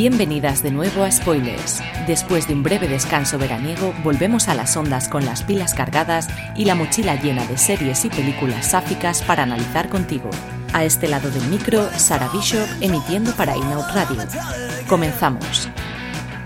[0.00, 1.82] Bienvenidas de nuevo a Spoilers.
[2.06, 6.66] Después de un breve descanso veraniego, volvemos a las ondas con las pilas cargadas y
[6.66, 10.30] la mochila llena de series y películas sáficas para analizar contigo.
[10.72, 14.22] A este lado del micro, Sara Bishop emitiendo para Inout Radio.
[14.88, 15.68] Comenzamos.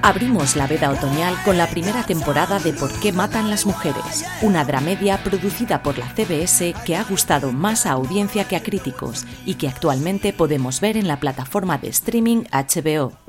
[0.01, 4.65] Abrimos la veda otoñal con la primera temporada de Por qué matan las mujeres, una
[4.65, 9.57] dramedia producida por la CBS que ha gustado más a audiencia que a críticos y
[9.57, 13.22] que actualmente podemos ver en la plataforma de streaming HBO.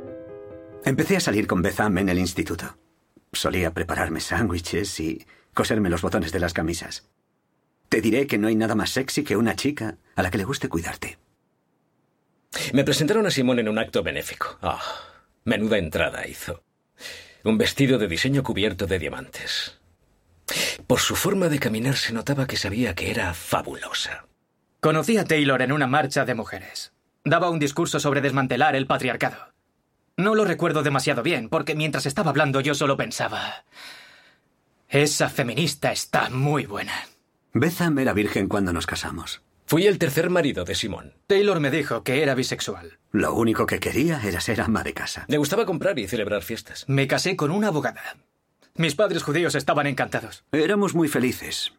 [0.85, 2.77] Empecé a salir con Betham en el instituto.
[3.31, 7.09] Solía prepararme sándwiches y coserme los botones de las camisas.
[7.87, 10.43] Te diré que no hay nada más sexy que una chica a la que le
[10.43, 11.19] guste cuidarte.
[12.73, 14.57] Me presentaron a Simón en un acto benéfico.
[14.61, 14.81] Ah,
[15.45, 16.63] menuda entrada hizo.
[17.43, 19.79] Un vestido de diseño cubierto de diamantes.
[20.85, 24.27] Por su forma de caminar se notaba que sabía que era fabulosa.
[24.81, 26.91] Conocí a Taylor en una marcha de mujeres.
[27.23, 29.52] Daba un discurso sobre desmantelar el patriarcado.
[30.15, 33.65] No lo recuerdo demasiado bien, porque mientras estaba hablando yo solo pensaba...
[34.89, 36.93] Esa feminista está muy buena.
[37.51, 39.41] Betham era virgen cuando nos casamos.
[39.65, 41.15] Fui el tercer marido de Simón.
[41.25, 42.99] Taylor me dijo que era bisexual.
[43.11, 45.25] Lo único que quería era ser ama de casa.
[45.27, 46.85] Le gustaba comprar y celebrar fiestas.
[46.87, 48.17] Me casé con una abogada.
[48.75, 50.43] Mis padres judíos estaban encantados.
[50.51, 51.73] Éramos muy felices.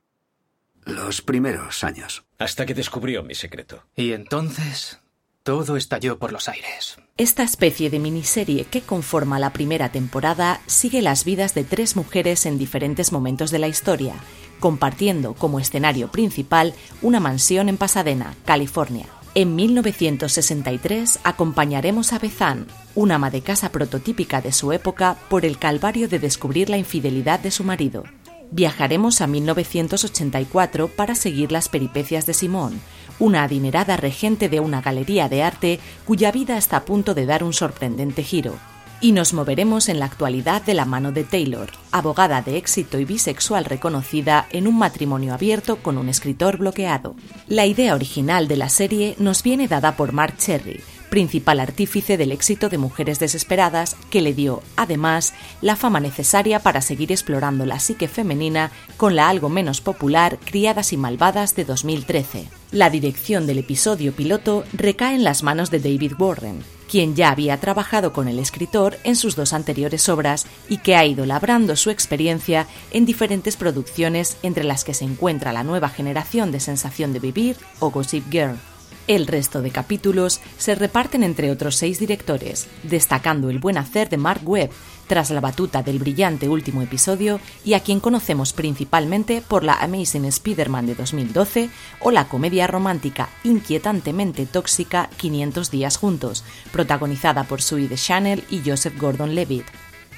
[0.85, 2.25] Los primeros años.
[2.39, 3.85] Hasta que descubrió mi secreto.
[3.95, 5.01] Y entonces
[5.45, 6.97] todo estalló por los aires.
[7.19, 12.47] Esta especie de miniserie que conforma la primera temporada sigue las vidas de tres mujeres
[12.47, 14.15] en diferentes momentos de la historia,
[14.59, 19.07] compartiendo como escenario principal una mansión en Pasadena, California.
[19.35, 25.59] En 1963 acompañaremos a Bethan, una ama de casa prototípica de su época, por el
[25.59, 28.05] calvario de descubrir la infidelidad de su marido.
[28.51, 32.81] Viajaremos a 1984 para seguir las peripecias de Simón,
[33.19, 37.45] una adinerada regente de una galería de arte cuya vida está a punto de dar
[37.45, 38.55] un sorprendente giro.
[39.01, 43.05] Y nos moveremos en la actualidad de la mano de Taylor, abogada de éxito y
[43.05, 47.15] bisexual reconocida en un matrimonio abierto con un escritor bloqueado.
[47.47, 50.81] La idea original de la serie nos viene dada por Mark Cherry,
[51.15, 56.81] principal artífice del éxito de Mujeres Desesperadas, que le dio, además, la fama necesaria para
[56.81, 62.49] seguir explorando la psique femenina con la algo menos popular Criadas y Malvadas de 2013.
[62.73, 67.61] La dirección del episodio piloto recae en las manos de David Warren, quien ya había
[67.61, 71.91] trabajado con el escritor en sus dos anteriores obras y que ha ido labrando su
[71.91, 77.21] experiencia en diferentes producciones entre las que se encuentra la nueva generación de Sensación de
[77.21, 78.59] Vivir o Gossip Girl.
[79.07, 84.17] El resto de capítulos se reparten entre otros seis directores, destacando el buen hacer de
[84.17, 84.71] Mark Webb
[85.07, 90.25] tras la batuta del brillante último episodio y a quien conocemos principalmente por la Amazing
[90.25, 91.69] Spider-Man de 2012
[92.01, 96.43] o la comedia romántica inquietantemente tóxica 500 días juntos,
[96.73, 99.67] protagonizada por Sue de Chanel y Joseph Gordon-Levitt.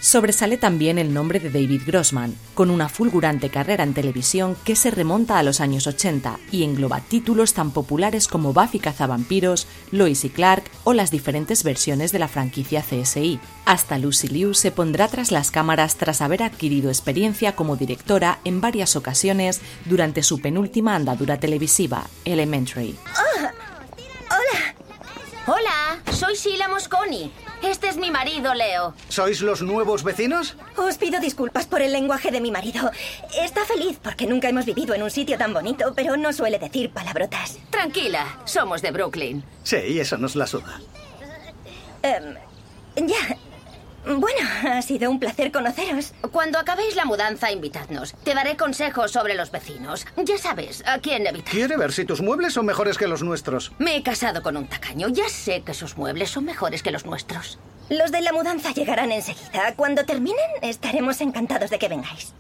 [0.07, 4.93] Sobresale también el nombre de David Grossman, con una fulgurante carrera en televisión que se
[4.93, 10.29] remonta a los años 80 y engloba títulos tan populares como Buffy cazavampiros, Lois y
[10.29, 13.41] Clark o las diferentes versiones de la franquicia CSI.
[13.65, 18.61] Hasta Lucy Liu se pondrá tras las cámaras tras haber adquirido experiencia como directora en
[18.61, 22.95] varias ocasiones durante su penúltima andadura televisiva, Elementary.
[26.17, 27.31] Soy Sheila Mosconi.
[27.63, 28.95] Este es mi marido, Leo.
[29.11, 30.57] ¿Sois los nuevos vecinos?
[30.77, 32.91] Os pido disculpas por el lenguaje de mi marido.
[33.39, 36.91] Está feliz porque nunca hemos vivido en un sitio tan bonito, pero no suele decir
[36.91, 37.59] palabrotas.
[37.69, 39.45] Tranquila, somos de Brooklyn.
[39.63, 40.81] Sí, eso nos la suda.
[42.03, 42.35] Em,
[43.07, 43.37] ya.
[44.07, 46.15] Bueno, ha sido un placer conoceros.
[46.31, 48.15] Cuando acabéis la mudanza, invitadnos.
[48.23, 50.07] Te daré consejos sobre los vecinos.
[50.17, 51.51] Ya sabes, a quién evitar.
[51.51, 53.73] ¿Quiere ver si tus muebles son mejores que los nuestros?
[53.79, 55.09] Me he casado con un tacaño.
[55.09, 57.59] Ya sé que sus muebles son mejores que los nuestros.
[57.89, 59.75] Los de la mudanza llegarán enseguida.
[59.75, 62.33] Cuando terminen, estaremos encantados de que vengáis.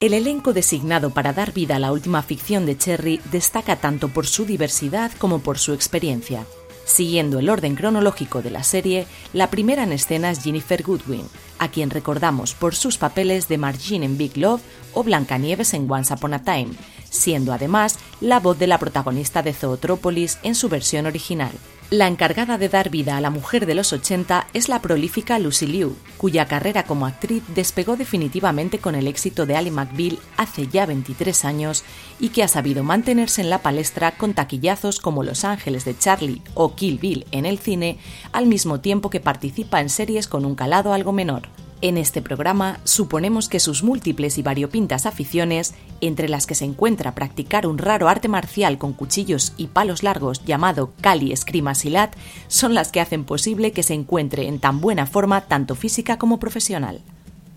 [0.00, 4.26] El elenco designado para dar vida a la última ficción de Cherry destaca tanto por
[4.26, 6.44] su diversidad como por su experiencia.
[6.84, 11.26] Siguiendo el orden cronológico de la serie, la primera en escena es Jennifer Goodwin,
[11.58, 14.60] a quien recordamos por sus papeles de Margine en Big Love
[14.92, 16.70] o Blancanieves en Once Upon a Time,
[17.08, 21.52] siendo además la voz de la protagonista de Zootrópolis en su versión original.
[21.90, 25.66] La encargada de dar vida a la mujer de los 80 es la prolífica Lucy
[25.66, 30.86] Liu, cuya carrera como actriz despegó definitivamente con el éxito de Ally McBeal hace ya
[30.86, 31.84] 23 años
[32.18, 36.42] y que ha sabido mantenerse en la palestra con taquillazos como Los Ángeles de Charlie
[36.54, 37.98] o Kill Bill en el cine,
[38.32, 41.42] al mismo tiempo que participa en series con un calado algo menor.
[41.80, 47.14] En este programa suponemos que sus múltiples y variopintas aficiones, entre las que se encuentra
[47.14, 52.16] practicar un raro arte marcial con cuchillos y palos largos llamado Kali Eskrima Silat,
[52.48, 56.38] son las que hacen posible que se encuentre en tan buena forma tanto física como
[56.38, 57.02] profesional.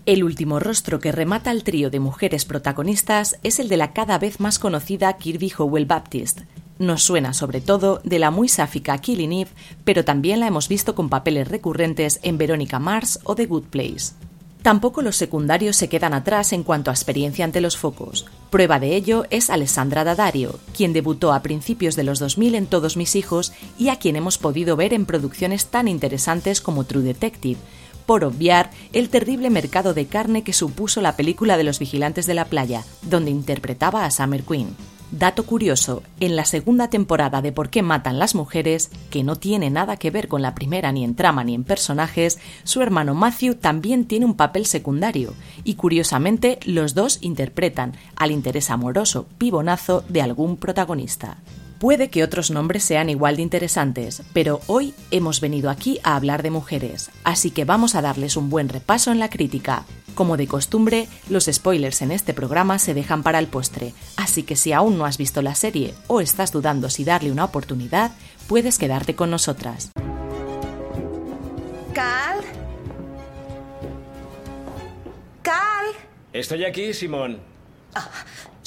[0.08, 4.18] El último rostro que remata el trío de mujeres protagonistas es el de la cada
[4.18, 6.40] vez más conocida Kirby Howell Baptist,
[6.78, 9.50] nos suena sobre todo de la muy sáfica Killing Eve,
[9.84, 14.12] pero también la hemos visto con papeles recurrentes en Verónica Mars o The Good Place.
[14.62, 18.26] Tampoco los secundarios se quedan atrás en cuanto a experiencia ante los focos.
[18.50, 22.96] Prueba de ello es Alessandra Daddario, quien debutó a principios de los 2000 en Todos
[22.96, 27.60] mis hijos y a quien hemos podido ver en producciones tan interesantes como True Detective,
[28.04, 32.34] por obviar el terrible mercado de carne que supuso la película de los vigilantes de
[32.34, 34.74] la playa, donde interpretaba a Summer Queen.
[35.10, 39.70] Dato curioso, en la segunda temporada de Por qué matan las mujeres, que no tiene
[39.70, 43.54] nada que ver con la primera ni en trama ni en personajes, su hermano Matthew
[43.54, 45.32] también tiene un papel secundario,
[45.64, 51.38] y curiosamente los dos interpretan al interés amoroso pibonazo de algún protagonista.
[51.78, 56.42] Puede que otros nombres sean igual de interesantes, pero hoy hemos venido aquí a hablar
[56.42, 59.84] de mujeres, así que vamos a darles un buen repaso en la crítica.
[60.16, 64.56] Como de costumbre, los spoilers en este programa se dejan para el postre, así que
[64.56, 68.10] si aún no has visto la serie o estás dudando si darle una oportunidad,
[68.48, 69.92] puedes quedarte con nosotras.
[71.94, 72.40] ¿Cal?
[75.42, 75.86] ¿Cal?
[76.32, 77.38] Estoy aquí, Simón.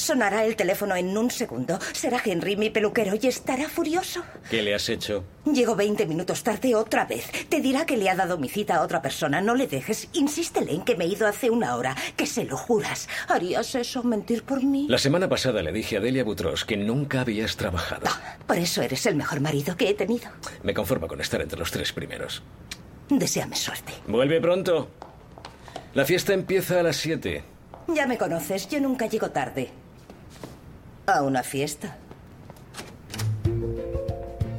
[0.01, 1.77] Sonará el teléfono en un segundo.
[1.93, 4.23] Será Henry, mi peluquero, y estará furioso.
[4.49, 5.23] ¿Qué le has hecho?
[5.45, 7.29] Llego 20 minutos tarde otra vez.
[7.49, 9.41] Te dirá que le ha dado mi cita a otra persona.
[9.41, 10.09] No le dejes.
[10.13, 11.95] Insístele en que me he ido hace una hora.
[12.17, 13.07] Que se lo juras.
[13.27, 14.87] ¿Harías eso mentir por mí?
[14.89, 18.07] La semana pasada le dije a Delia Butros que nunca habías trabajado.
[18.07, 20.31] Ah, por eso eres el mejor marido que he tenido.
[20.63, 22.41] Me conformo con estar entre los tres primeros.
[23.07, 23.93] Deseame suerte.
[24.07, 24.89] Vuelve pronto.
[25.93, 27.43] La fiesta empieza a las 7.
[27.89, 28.67] Ya me conoces.
[28.67, 29.69] Yo nunca llego tarde.
[31.05, 31.97] A una fiesta.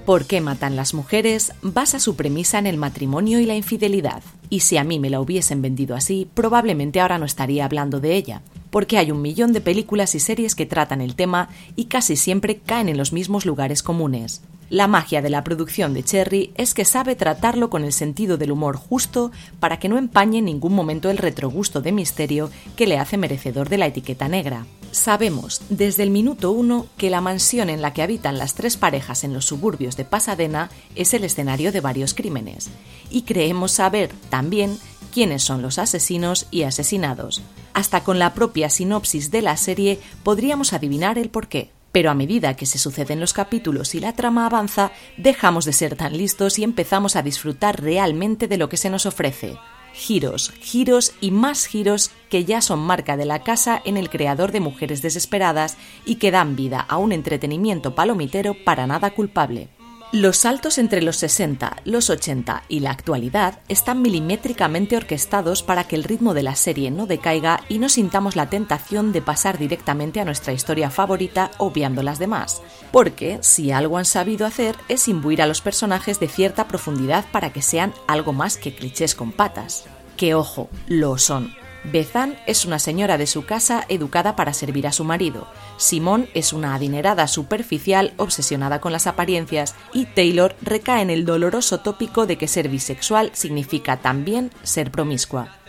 [0.05, 1.53] ¿Por qué matan las mujeres?
[1.63, 4.23] basa su premisa en el matrimonio y la infidelidad.
[4.51, 8.17] Y si a mí me la hubiesen vendido así, probablemente ahora no estaría hablando de
[8.17, 12.17] ella, porque hay un millón de películas y series que tratan el tema y casi
[12.17, 14.43] siempre caen en los mismos lugares comunes.
[14.71, 18.51] La magia de la producción de Cherry es que sabe tratarlo con el sentido del
[18.51, 19.31] humor justo
[19.61, 23.69] para que no empañe en ningún momento el retrogusto de misterio que le hace merecedor
[23.69, 24.67] de la etiqueta negra.
[24.93, 29.25] Sabemos desde el minuto uno que la mansión en la que habitan las tres parejas
[29.25, 32.69] en los suburbios de Pasadena es el escenario de varios crímenes,
[33.11, 34.79] y creemos saber también
[35.11, 37.41] quiénes son los asesinos y asesinados.
[37.73, 41.71] Hasta con la propia sinopsis de la serie podríamos adivinar el porqué.
[41.91, 45.97] Pero a medida que se suceden los capítulos y la trama avanza, dejamos de ser
[45.97, 49.59] tan listos y empezamos a disfrutar realmente de lo que se nos ofrece.
[49.95, 54.53] Giros, giros y más giros que ya son marca de la casa en el creador
[54.53, 59.69] de Mujeres Desesperadas y que dan vida a un entretenimiento palomitero para nada culpable.
[60.13, 65.97] Los saltos entre los 60, los 80 y la actualidad están milimétricamente orquestados para que
[65.97, 70.21] el ritmo de la serie no decaiga y no sintamos la tentación de pasar directamente
[70.21, 72.61] a nuestra historia favorita obviando las demás.
[72.91, 77.51] Porque si algo han sabido hacer es imbuir a los personajes de cierta profundidad para
[77.55, 79.87] que sean algo más que clichés con patas.
[80.19, 81.62] Que ojo, lo son.
[81.85, 85.49] Bezán es una señora de su casa educada para servir a su marido.
[85.79, 91.81] Simón es una adinerada superficial obsesionada con las apariencias y Taylor recae en el doloroso
[91.81, 95.62] tópico de que ser bisexual significa también ser promiscua.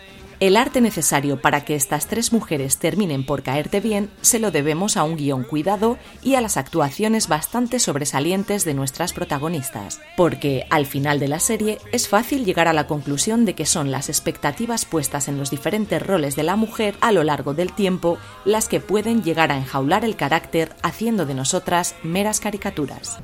[0.44, 4.98] El arte necesario para que estas tres mujeres terminen por caerte bien se lo debemos
[4.98, 10.84] a un guion cuidado y a las actuaciones bastante sobresalientes de nuestras protagonistas, porque al
[10.84, 14.84] final de la serie es fácil llegar a la conclusión de que son las expectativas
[14.84, 18.80] puestas en los diferentes roles de la mujer a lo largo del tiempo las que
[18.80, 23.18] pueden llegar a enjaular el carácter haciendo de nosotras meras caricaturas.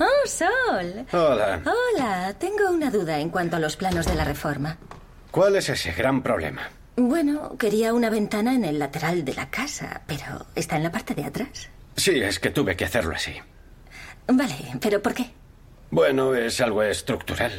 [0.00, 1.06] Oh, Sol.
[1.12, 1.62] Hola.
[1.64, 4.76] Hola, tengo una duda en cuanto a los planos de la reforma.
[5.32, 6.68] ¿Cuál es ese gran problema?
[6.94, 11.14] Bueno, quería una ventana en el lateral de la casa, pero ¿está en la parte
[11.14, 11.70] de atrás?
[11.96, 13.34] Sí, es que tuve que hacerlo así.
[14.28, 15.30] Vale, pero ¿por qué?
[15.90, 17.50] Bueno, es algo estructural.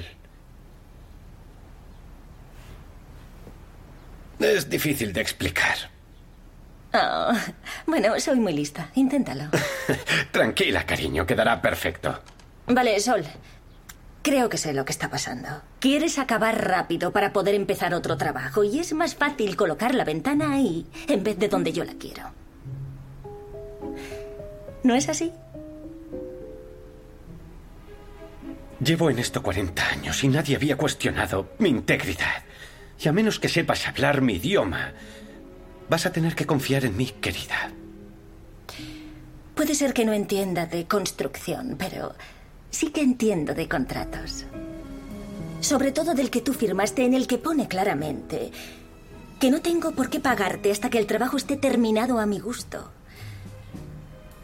[4.40, 5.78] Es difícil de explicar.
[6.94, 7.32] Oh,
[7.88, 8.92] bueno, soy muy lista.
[8.94, 9.46] Inténtalo.
[10.32, 12.22] Tranquila, cariño, quedará perfecto.
[12.68, 13.24] Vale, Sol.
[14.24, 15.50] Creo que sé lo que está pasando.
[15.82, 20.54] Quieres acabar rápido para poder empezar otro trabajo y es más fácil colocar la ventana
[20.54, 22.32] ahí en vez de donde yo la quiero.
[24.82, 25.34] ¿No es así?
[28.80, 32.44] Llevo en esto 40 años y nadie había cuestionado mi integridad.
[33.02, 34.94] Y a menos que sepas hablar mi idioma,
[35.90, 37.72] vas a tener que confiar en mí, querida.
[39.54, 42.16] Puede ser que no entienda de construcción, pero
[42.74, 44.46] sí que entiendo de contratos.
[45.62, 48.52] Sobre todo del que tú firmaste en el que pone claramente
[49.40, 52.92] que no tengo por qué pagarte hasta que el trabajo esté terminado a mi gusto.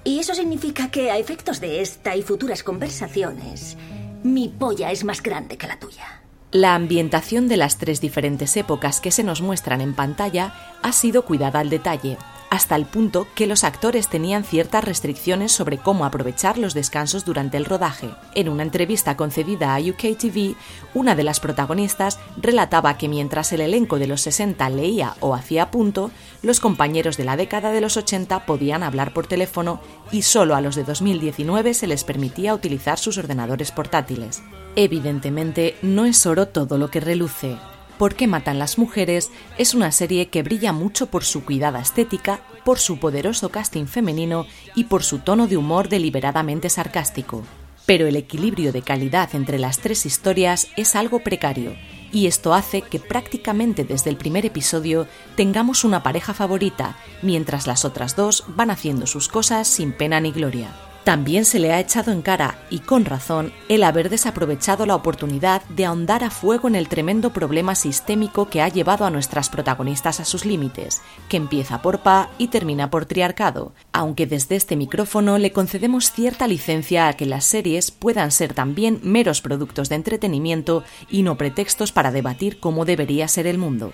[0.04, 3.78] Y eso significa que a efectos de esta y futuras conversaciones,
[4.24, 6.22] mi polla es más grande que la tuya.
[6.52, 11.26] La ambientación de las tres diferentes épocas que se nos muestran en pantalla ha sido
[11.26, 12.18] cuidada al detalle,
[12.50, 17.58] hasta el punto que los actores tenían ciertas restricciones sobre cómo aprovechar los descansos durante
[17.58, 18.10] el rodaje.
[18.36, 20.56] En una entrevista concedida a UK TV,
[20.94, 25.72] una de las protagonistas relataba que mientras el elenco de los 60 leía o hacía
[25.72, 30.56] punto, los compañeros de la década de los 80 podían hablar por teléfono y solo
[30.56, 34.42] a los de 2019 se les permitía utilizar sus ordenadores portátiles.
[34.76, 37.58] Evidentemente, no es oro todo lo que reluce.
[38.00, 39.30] ¿Por qué matan las mujeres?
[39.58, 44.48] es una serie que brilla mucho por su cuidada estética, por su poderoso casting femenino
[44.74, 47.44] y por su tono de humor deliberadamente sarcástico.
[47.86, 51.76] Pero el equilibrio de calidad entre las tres historias es algo precario,
[52.14, 57.84] y esto hace que prácticamente desde el primer episodio tengamos una pareja favorita, mientras las
[57.84, 60.89] otras dos van haciendo sus cosas sin pena ni gloria.
[61.04, 65.64] También se le ha echado en cara, y con razón, el haber desaprovechado la oportunidad
[65.70, 70.20] de ahondar a fuego en el tremendo problema sistémico que ha llevado a nuestras protagonistas
[70.20, 75.38] a sus límites, que empieza por Pa y termina por triarcado, aunque desde este micrófono
[75.38, 80.84] le concedemos cierta licencia a que las series puedan ser también meros productos de entretenimiento
[81.10, 83.94] y no pretextos para debatir cómo debería ser el mundo.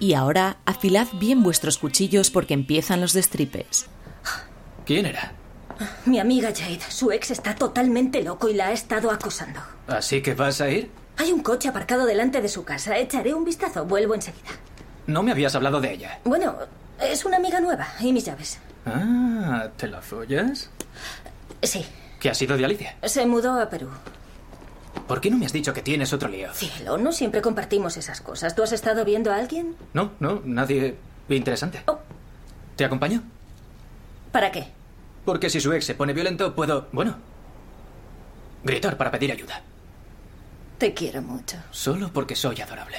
[0.00, 3.86] Y ahora, afilad bien vuestros cuchillos porque empiezan los destripes.
[4.84, 5.34] ¿Quién era?
[6.06, 9.60] Mi amiga Jade, su ex está totalmente loco y la ha estado acosando.
[9.86, 10.90] ¿Así que vas a ir?
[11.16, 12.96] Hay un coche aparcado delante de su casa.
[12.96, 13.84] Echaré un vistazo.
[13.84, 14.50] Vuelvo enseguida.
[15.06, 16.20] No me habías hablado de ella.
[16.24, 16.56] Bueno,
[17.00, 17.88] es una amiga nueva.
[18.00, 18.58] ¿Y mis llaves?
[18.86, 20.70] Ah, ¿te la follas?
[21.62, 21.84] Sí.
[22.20, 22.96] ¿Qué ha sido de Alicia?
[23.04, 23.88] Se mudó a Perú.
[25.06, 26.52] ¿Por qué no me has dicho que tienes otro lío?
[26.52, 28.54] Cielo, no siempre compartimos esas cosas.
[28.54, 29.76] ¿Tú has estado viendo a alguien?
[29.94, 30.96] No, no, nadie
[31.28, 31.82] interesante.
[31.86, 31.98] Oh.
[32.76, 33.22] ¿Te acompaño?
[34.32, 34.68] ¿Para qué?
[35.28, 37.16] Porque si su ex se pone violento, puedo, bueno,
[38.64, 39.62] gritar para pedir ayuda.
[40.78, 41.56] Te quiero mucho.
[41.72, 42.96] Solo porque soy adorable.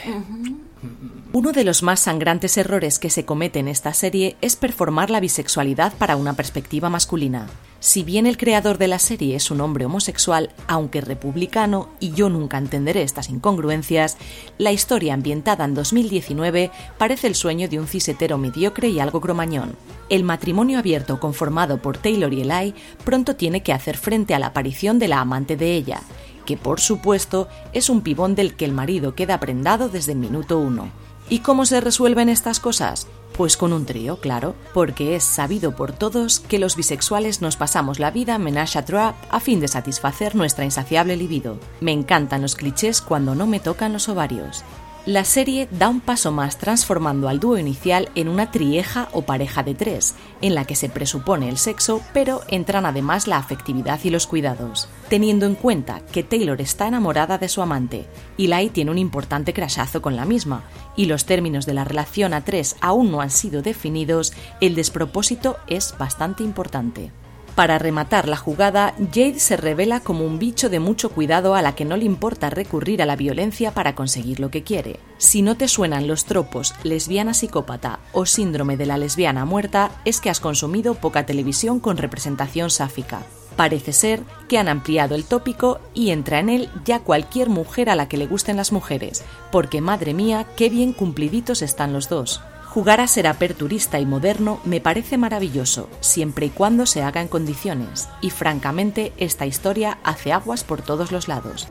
[1.31, 5.21] Uno de los más sangrantes errores que se comete en esta serie es performar la
[5.21, 7.48] bisexualidad para una perspectiva masculina.
[7.79, 12.29] Si bien el creador de la serie es un hombre homosexual, aunque republicano, y yo
[12.29, 14.17] nunca entenderé estas incongruencias,
[14.57, 19.77] la historia ambientada en 2019 parece el sueño de un cisetero mediocre y algo cromañón.
[20.09, 24.48] El matrimonio abierto conformado por Taylor y Eli pronto tiene que hacer frente a la
[24.48, 26.01] aparición de la amante de ella,
[26.50, 30.58] que por supuesto es un pibón del que el marido queda prendado desde el minuto
[30.58, 30.89] uno.
[31.29, 33.06] ¿Y cómo se resuelven estas cosas?
[33.38, 38.00] Pues con un trío, claro, porque es sabido por todos que los bisexuales nos pasamos
[38.00, 41.60] la vida menage a fin de satisfacer nuestra insaciable libido.
[41.82, 44.63] Me encantan los clichés cuando no me tocan los ovarios.
[45.09, 49.63] La serie da un paso más transformando al dúo inicial en una trieja o pareja
[49.63, 54.11] de tres, en la que se presupone el sexo, pero entran además la afectividad y
[54.11, 54.87] los cuidados.
[55.09, 58.05] Teniendo en cuenta que Taylor está enamorada de su amante
[58.37, 60.61] y Lai tiene un importante crashazo con la misma,
[60.95, 65.57] y los términos de la relación a tres aún no han sido definidos, el despropósito
[65.65, 67.11] es bastante importante.
[67.56, 71.75] Para rematar la jugada, Jade se revela como un bicho de mucho cuidado a la
[71.75, 75.00] que no le importa recurrir a la violencia para conseguir lo que quiere.
[75.18, 80.22] Si no te suenan los tropos lesbiana psicópata o síndrome de la lesbiana muerta, es
[80.22, 83.24] que has consumido poca televisión con representación sáfica.
[83.58, 87.96] Parece ser que han ampliado el tópico y entra en él ya cualquier mujer a
[87.98, 92.41] la que le gusten las mujeres, porque madre mía, qué bien cumpliditos están los dos.
[92.69, 97.27] Jugar a ser aperturista y moderno me parece maravilloso, siempre y cuando se haga en
[97.27, 101.69] condiciones, y francamente esta historia hace aguas por todos los lados.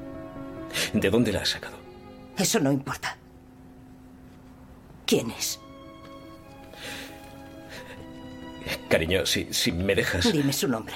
[0.92, 1.76] ¿De dónde la has sacado?
[2.36, 3.16] Eso no importa.
[5.06, 5.60] ¿Quién es?
[8.88, 10.32] Cariño, si, si me dejas...
[10.32, 10.94] Dime su nombre.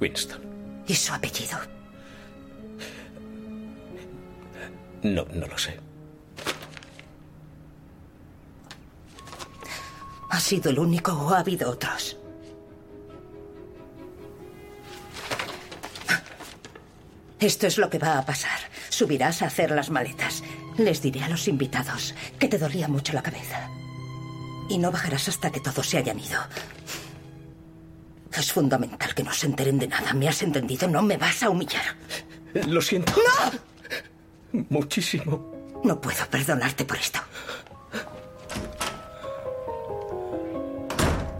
[0.00, 0.40] Winston.
[0.86, 1.75] ¿Y su apellido?
[5.02, 5.78] No, no lo sé.
[10.30, 12.16] ¿Ha sido el único o ha habido otros?
[17.38, 18.58] Esto es lo que va a pasar.
[18.88, 20.42] Subirás a hacer las maletas.
[20.78, 23.68] Les diré a los invitados que te dolía mucho la cabeza.
[24.68, 26.40] Y no bajarás hasta que todos se hayan ido.
[28.32, 30.12] Es fundamental que no se enteren de nada.
[30.12, 30.88] ¿Me has entendido?
[30.88, 31.96] No me vas a humillar.
[32.66, 33.12] Lo siento.
[33.12, 33.75] ¡No!
[34.70, 35.52] Muchísimo.
[35.84, 37.20] No puedo perdonarte por esto.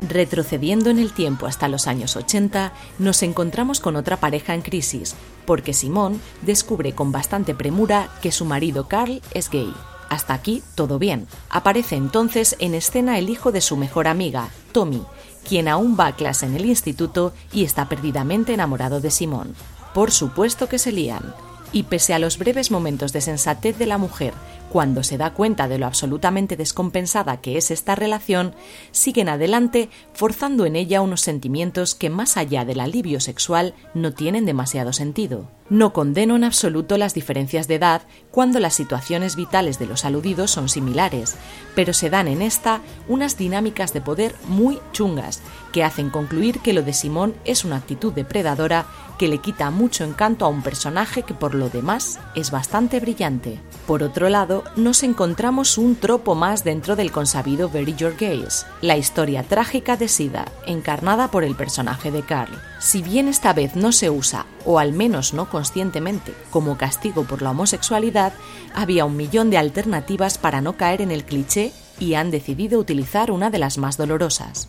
[0.09, 5.17] Retrocediendo en el tiempo hasta los años 80, nos encontramos con otra pareja en crisis,
[5.47, 9.75] porque Simón descubre con bastante premura que su marido Carl es gay.
[10.09, 11.27] Hasta aquí todo bien.
[11.51, 15.03] Aparece entonces en escena el hijo de su mejor amiga, Tommy,
[15.49, 19.55] quien aún va a clase en el instituto y está perdidamente enamorado de Simón.
[19.93, 21.35] Por supuesto que se lían.
[21.73, 24.33] Y pese a los breves momentos de sensatez de la mujer,
[24.71, 28.55] cuando se da cuenta de lo absolutamente descompensada que es esta relación,
[28.91, 34.45] siguen adelante forzando en ella unos sentimientos que más allá del alivio sexual no tienen
[34.45, 35.49] demasiado sentido.
[35.69, 40.53] No condeno en absoluto las diferencias de edad cuando las situaciones vitales de los aludidos
[40.53, 41.37] son similares,
[41.75, 45.43] pero se dan en esta unas dinámicas de poder muy chungas
[45.73, 48.87] que hacen concluir que lo de Simón es una actitud depredadora
[49.19, 53.61] que le quita mucho encanto a un personaje que por lo demás es bastante brillante.
[53.87, 58.97] Por otro lado, nos encontramos un tropo más dentro del consabido Very Your Gaze, la
[58.97, 62.53] historia trágica de Sida, encarnada por el personaje de Carl.
[62.79, 67.41] Si bien esta vez no se usa, o al menos no conscientemente, como castigo por
[67.41, 68.35] la homosexualidad,
[68.75, 73.31] había un millón de alternativas para no caer en el cliché y han decidido utilizar
[73.31, 74.69] una de las más dolorosas.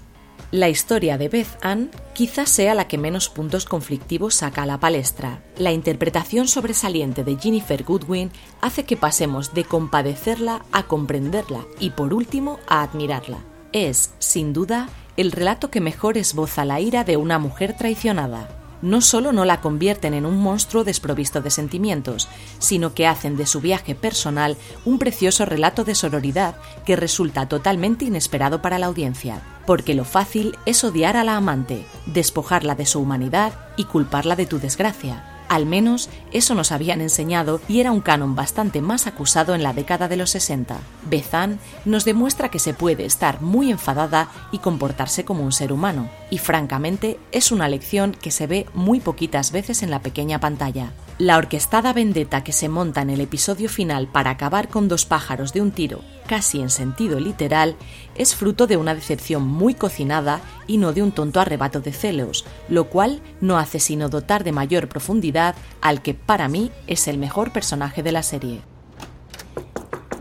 [0.50, 4.80] La historia de Beth Ann quizás sea la que menos puntos conflictivos saca a la
[4.80, 5.44] palestra.
[5.58, 12.14] La interpretación sobresaliente de Jennifer Goodwin hace que pasemos de compadecerla a comprenderla y por
[12.14, 13.40] último a admirarla.
[13.74, 18.57] Es, sin duda, el relato que mejor esboza la ira de una mujer traicionada.
[18.82, 22.28] No solo no la convierten en un monstruo desprovisto de sentimientos,
[22.60, 28.06] sino que hacen de su viaje personal un precioso relato de sororidad que resulta totalmente
[28.06, 33.00] inesperado para la audiencia, porque lo fácil es odiar a la amante, despojarla de su
[33.00, 35.37] humanidad y culparla de tu desgracia.
[35.50, 39.74] Al menos eso nos habían enseñado y era un canon bastante más acusado en la
[39.74, 40.78] década de los 60.
[41.10, 46.10] Bezán nos demuestra que se puede estar muy enfadada y comportarse como un ser humano,
[46.30, 50.92] y francamente es una lección que se ve muy poquitas veces en la pequeña pantalla.
[51.18, 55.52] La orquestada vendetta que se monta en el episodio final para acabar con dos pájaros
[55.52, 57.76] de un tiro, casi en sentido literal,
[58.16, 62.46] es fruto de una decepción muy cocinada y no de un tonto arrebato de celos,
[62.70, 65.37] lo cual no hace sino dotar de mayor profundidad
[65.82, 68.62] al que para mí es el mejor personaje de la serie.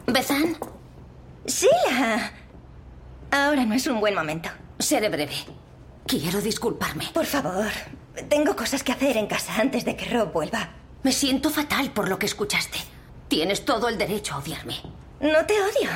[0.07, 0.57] ¿Bezán?
[1.47, 2.33] ¡Sila!
[3.31, 4.49] Ahora no es un buen momento.
[4.79, 5.37] Seré breve.
[6.07, 7.09] Quiero disculparme.
[7.13, 7.71] Por favor,
[8.29, 10.71] tengo cosas que hacer en casa antes de que Rob vuelva.
[11.03, 12.79] Me siento fatal por lo que escuchaste.
[13.29, 14.75] Tienes todo el derecho a odiarme.
[15.21, 15.91] No te odio.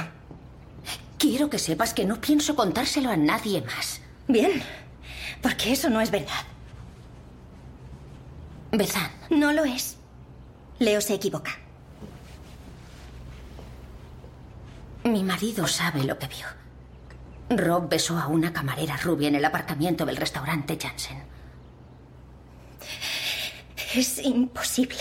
[1.19, 4.01] Quiero que sepas que no pienso contárselo a nadie más.
[4.27, 4.63] Bien,
[5.43, 6.45] porque eso no es verdad.
[8.73, 9.11] Bezán.
[9.31, 9.97] No lo es.
[10.79, 11.59] Leo se equivoca.
[15.05, 16.47] Mi marido sabe lo que vio.
[17.51, 21.23] Rob besó a una camarera rubia en el aparcamiento del restaurante Jansen.
[23.95, 24.99] Es imposible.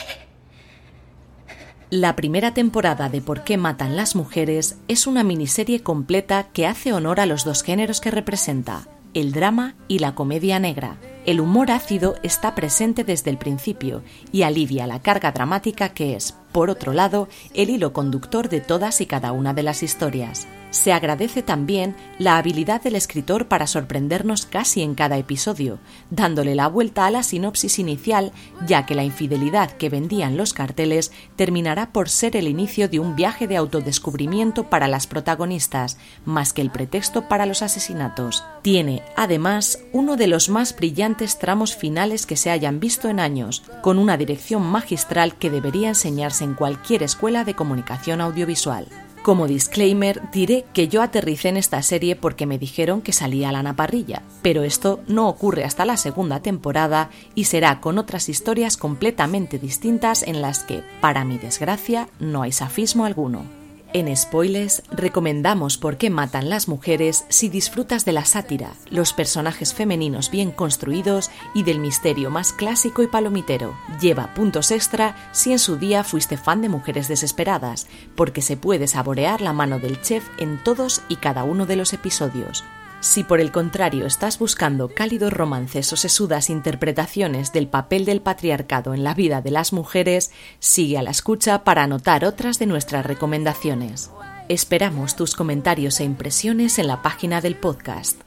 [1.91, 6.93] La primera temporada de Por qué matan las mujeres es una miniserie completa que hace
[6.93, 10.97] honor a los dos géneros que representa, el drama y la comedia negra.
[11.29, 16.33] El humor ácido está presente desde el principio y alivia la carga dramática que es,
[16.51, 20.47] por otro lado, el hilo conductor de todas y cada una de las historias.
[20.71, 25.79] Se agradece también la habilidad del escritor para sorprendernos casi en cada episodio,
[26.11, 28.31] dándole la vuelta a la sinopsis inicial,
[28.67, 33.15] ya que la infidelidad que vendían los carteles terminará por ser el inicio de un
[33.15, 38.43] viaje de autodescubrimiento para las protagonistas, más que el pretexto para los asesinatos.
[38.61, 43.63] Tiene, además, uno de los más brillantes tramos finales que se hayan visto en años,
[43.81, 48.87] con una dirección magistral que debería enseñarse en cualquier escuela de comunicación audiovisual.
[49.29, 53.61] Como disclaimer, diré que yo aterricé en esta serie porque me dijeron que salía la
[53.61, 59.59] naparrilla, pero esto no ocurre hasta la segunda temporada y será con otras historias completamente
[59.59, 63.58] distintas en las que, para mi desgracia, no hay safismo alguno.
[63.91, 69.73] En Spoilers recomendamos por qué matan las mujeres si disfrutas de la sátira, los personajes
[69.73, 73.75] femeninos bien construidos y del misterio más clásico y palomitero.
[73.99, 78.85] Lleva puntos extra si en su día fuiste fan de Mujeres Desesperadas, porque se puede
[78.85, 82.63] saborear la mano del chef en todos y cada uno de los episodios.
[83.01, 88.93] Si por el contrario estás buscando cálidos romances o sesudas interpretaciones del papel del patriarcado
[88.93, 93.05] en la vida de las mujeres, sigue a la escucha para anotar otras de nuestras
[93.05, 94.11] recomendaciones.
[94.49, 98.19] Esperamos tus comentarios e impresiones en la página del podcast.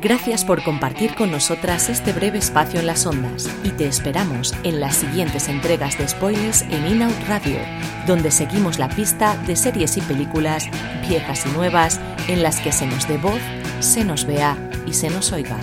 [0.00, 4.78] Gracias por compartir con nosotras este breve espacio en las ondas y te esperamos en
[4.78, 7.58] las siguientes entregas de spoilers en In-Out Radio,
[8.06, 10.68] donde seguimos la pista de series y películas
[11.08, 13.40] viejas y nuevas en las que se nos dé voz,
[13.80, 15.58] se nos vea y se nos oiga.